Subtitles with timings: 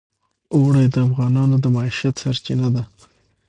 [0.55, 2.83] اوړي د افغانانو د معیشت سرچینه ده.